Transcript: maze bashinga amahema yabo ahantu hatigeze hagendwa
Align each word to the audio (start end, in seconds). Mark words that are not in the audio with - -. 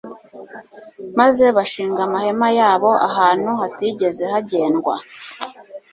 maze 1.19 1.45
bashinga 1.55 1.99
amahema 2.07 2.47
yabo 2.59 2.91
ahantu 3.07 3.49
hatigeze 3.61 4.23
hagendwa 4.31 4.95